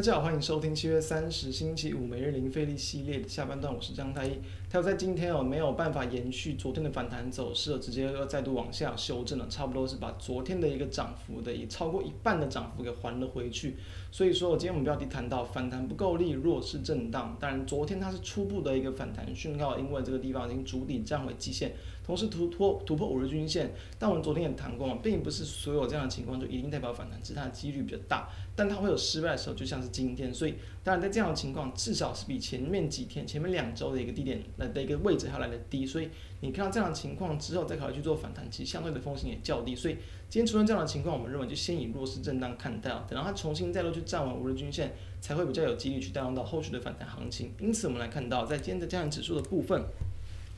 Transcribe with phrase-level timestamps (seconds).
[0.00, 4.30] 大家好，欢迎收听七月三十星期五每日零费力系列的下半段，我是张太一。
[4.70, 13.76] 它有在今天哦没有办法延续昨天的反弹走势，直接又再度往下修正了，差不多是把昨天的一个涨幅的以超过一半的涨幅给还了回去。
[14.10, 17.36] 所以说，我今天我们标题谈到反弹不够力，弱势震荡。
[17.38, 23.74] 当然，昨天它是初步的一个反弹讯号，因为这个地方已经筑底站回季线，同时突破突破五日均线。
[23.98, 28.30] 但我们昨天也谈过嘛，并不是所有这样的情况就一定代表反弹，只是它的几率比较大。
[28.56, 30.32] 但它会有失败的时候，就像是今天。
[30.32, 34.40] 所以，当然在这样的情况，至少是比前面几天、前面两周的一个低点。
[34.70, 36.08] 的一个位置还要来得低，所以
[36.40, 39.74] 你看到这样的情况之后再考虑去做反弹，其实相对的风险也较低。
[39.74, 39.94] 所以
[40.28, 47.52] 今天出现这样的情况，我们认为就先以弱势震荡看待，等到它重新再度去站稳五日均线，才会比较有几率去带动到后续的反弹行情。
[47.58, 49.82] 因此，我们来看到在今天的加权指数的部分。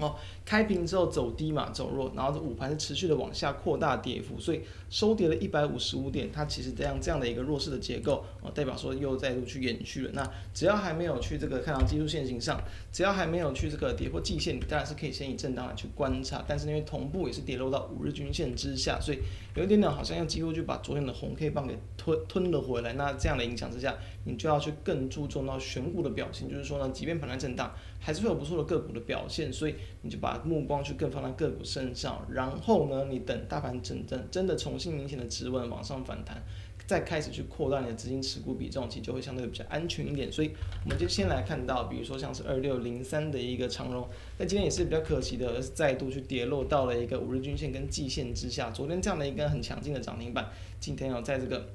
[0.00, 6.30] 哦，开平之后走低嘛，走弱，然后这午盘是持续的往下扩大跌幅，所以收跌了一百五十五点。
[6.32, 10.10] 它其实这样这样的一个弱势的结构，哦，代表说又再度去延续了。
[10.14, 16.44] 那只要还没有去这个看到技术线型上，只要还没有去这个跌破季线，你当然是可以先以震荡来去观察。
[16.48, 19.18] 但是因为同步也是跌落到五日均线之下，所以
[19.54, 22.94] 有一点点好像要几乎就把昨天的红 K 棒给吞吞了回来。
[22.94, 29.74] 那这样的影响之下，你就要去更注重到选股的表现，就是说呢，即便盘中震荡，还是会有不错的个股的表现，所以。
[30.02, 36.42] 你就把目光去更放在个股身上，然后呢，你等大盘真正真的重新明显的止稳往上反弹，
[36.86, 40.32] 再开始去扩大你的资金持股比重，其实就会相对比较安全一点。
[40.32, 40.52] 所以
[40.84, 48.70] 我们就先来看到，比如说像是二六零三的一个长荣，那今天也是比较可惜的，而是再度去跌落到了一个五日均线跟季线之下。
[48.70, 50.48] 昨天这样的一根很强劲的涨停板，
[50.80, 51.68] 今天要在这个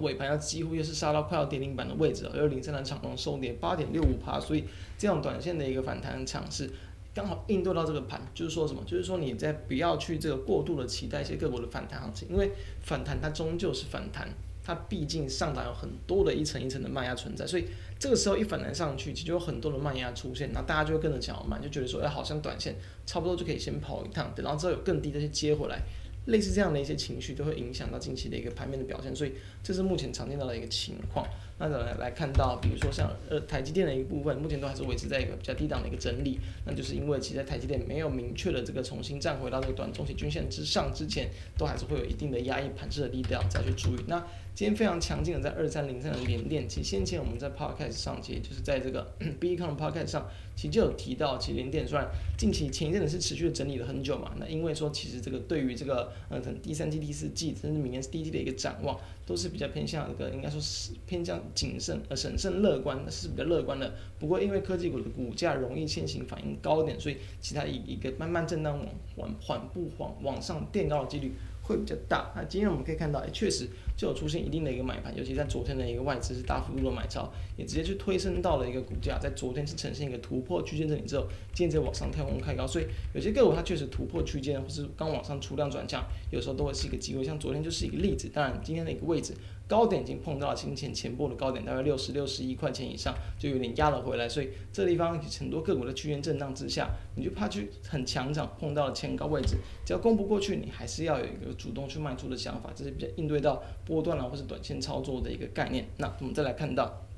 [0.00, 4.64] 尾盘要几乎又是杀到快要跌停板的位置，二六零三的长荣收跌八点六五趴，所以
[4.98, 6.70] 这样短线的一个反弹强势。
[7.12, 8.80] 刚好应对到这个盘，就是说什么？
[8.86, 14.28] 就是说你在不要去这个过度的期待一些个股的反弹行情，因为反弹它终究是反弹，
[14.62, 17.64] 它毕竟上涨有很多的一层一层的卖压存在，所以
[17.98, 22.76] 这个时候一反弹上去，其实有很多的卖压出现，那大家就会跟着想要买，就觉得说，哎，好像短线
[23.06, 25.82] 差不多就可以先跑一趟，等到之后有更低的去接回来。
[26.26, 29.32] 类似这样的一些情绪，就会影响到近期的一个盘面的表现，所以
[29.62, 31.26] 这是目前常见到的一个情况。
[31.68, 41.28] 那来来看到，比如说像呃台积电的一部分，目前都还是维持在一个比较低档的一个整理，那就是因为其实台积电没有明确的这个重新站回到这个短中期均线之上之前，
[41.58, 44.00] 都还是会有一定的压抑盘势的力量再去注意。
[44.08, 44.18] 那
[44.54, 49.06] 今天非常强劲的在二三零三的连电，其实先前我们在 podcast 上，其实就是在这个
[49.40, 52.06] BECON podcast 上，其实就有提到，其实联电虽然
[52.36, 63.92] 近期前一阵子是持续的整理了很久嘛，那因为说其实这个对于这个呃第三季、第四季甚至明年是第一季的一个展望，都是比较偏向一个应该说是偏向谨慎呃审慎乐观，是比较乐观的。
[64.18, 72.32] 不过因为科技股的股价容易先行反应高一点，所以其他一一个慢慢震荡往缓缓步往往上垫高的几率会比较大。
[72.34, 73.68] 那今天我们可以看到，哎，确实
[74.00, 88.30] 就有出现一定的一个买盘，尤其在昨天的一个外资是大幅度的买超，也直接去推升到了一个股价，在昨天是呈现一个突破区间这里之后，今天直接往上跳空开高，所以有些个股它确实突破区间或是刚往上出量转强，有时候都会是一个机会，像昨天就是一个例子。
[88.32, 89.34] 当然，今天的一个位置。
[89.68, 94.28] 高点已经碰到了先前前波的高点，大概六十六十一块钱以上，就有点压了回来。
[94.28, 105.84] 所以这地方很多个股的区间震荡之下，你就怕去很强涨，碰到了前高位置，只要攻不过去，你还是要有一个主动去卖出的想法，这是比较应对到波段啊或是短线操作的一个概念。
[105.96, 107.09] 那我们再来看到。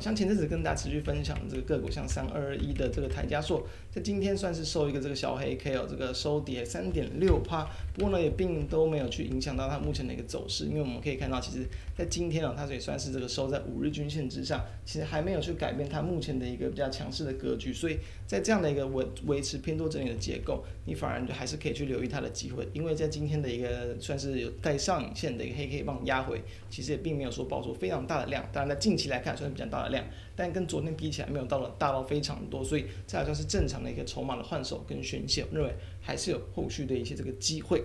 [0.00, 11.66] 像前阵子跟大家持续分享这个个股，像三二二一的这个台加硕，在今天算是收一个这个小黑 K 哦，这个收跌三点六趴，不过呢也并都没有去影响到它目前的一个走势，因为我们可以看到，其实
[11.96, 30.04] 在今天啊，它也算是这个收在五日均线之上，其实还没有去改变它目前的一个比较强势的格局，所以在这样的一个维维持偏多整理的结构，你反而就还是可以去留意它的机会，因为在今天的一个算是有带上影线的一个黑 K 棒压回，其实也并没有说爆出非常大的量，当然在近期来看算是比较大量，
[30.36, 37.82] 但跟昨天比起来没有到了大到非常多，所以这好像是正常的一个筹码的换手跟宣泄，我认为还是有后续的一些这个机会。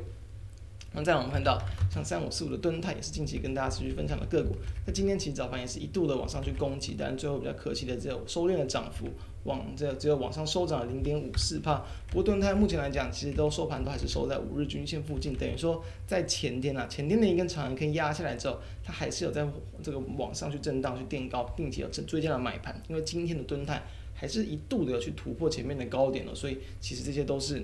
[0.94, 4.56] 那再我们看到像三五四五的敦泰也是近期跟大家持续分享的个股，
[4.86, 9.08] 那今天其实早盘也是一度的往上去攻击，但最后比较可惜的只有收敛的涨幅，
[9.44, 11.84] 往这只有往上收涨了零点五四帕。
[12.08, 19.47] 不过敦泰目前来讲，其实都收盘都还是收在五日均线附近，等于说在前天啊，前天的一根长阳 K 压下来之后，它还是有在
[19.84, 23.84] 这个往上去震荡去垫高，并且有追加了买盘，因为今天的敦泰
[24.16, 27.64] 还是一度的去突破前面的高点了，所以其实这些都是。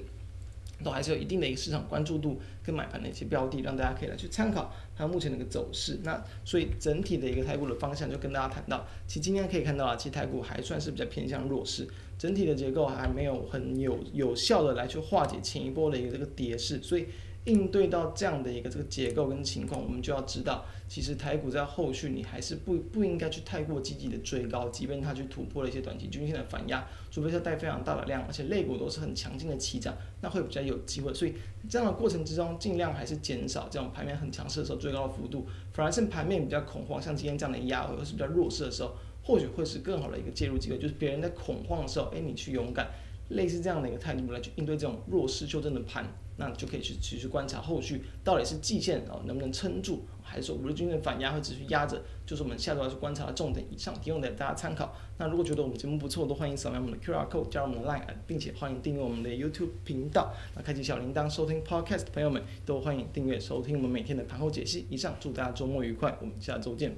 [0.83, 6.00] 都还是有一定的一个市场关注度跟买盘的一些标的，让大家可以来去参考它目前的一个走势。
[6.04, 11.88] 那所以整体的一个台股的方向就跟大家谈到，其实今天可以看到啊，其实台股还算是比较偏向弱势，
[12.18, 17.07] 整体的结构还没有很有有效的来去化解前一波的一个这个跌势，所以
[17.45, 31.13] 应对到这样的一个这个结构跟情况，我们就要知道，其实台股在后续你还是不不应该去太过积极的追高，即便它去突破了一些短期均线的反压，除非是带非常大的量，而且类股都是很强劲的起涨，那会比较有机会。
[31.13, 31.36] 所以
[31.69, 42.89] 这样的过程之中，尽量还是减少这种盘面很强势的时候追高的幅度，反而是盘面比较恐慌，像今天这样的压回或是比较弱势的时候，或许会是更好的一个介入机会，就是别人在恐慌的时候，哎，你去勇敢。
[43.30, 46.06] 类似这样的一个态度来去应对这种弱势修正的盘，
[46.37, 53.65] 那就可以去持续观察后续到底是季线哦能不能撑住，还是说五日均线反压会持续压着，就是我们下周要去观察的重点。
[53.71, 54.93] 以上提供给大家参考。
[55.17, 64.85] 那如果觉得我们节目不错，都欢迎扫描我们的 QR code 加入我们的 Line，并且欢迎订阅我们的 YouTube 频道，那开启小铃铛收听 Podcast 的朋友们都欢迎订阅收听我们每天的盘后解析。
[64.89, 66.93] 以上祝大家周末愉快，我们下周见。